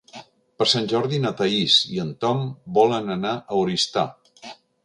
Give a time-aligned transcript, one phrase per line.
[0.61, 2.43] Per Sant Jordi na Thaís i en Tom
[2.79, 4.09] volen anar a Oristà.